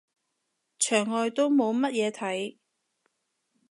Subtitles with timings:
[0.79, 2.57] 牆外都冇乜嘢睇